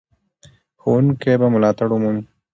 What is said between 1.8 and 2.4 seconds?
ومومي.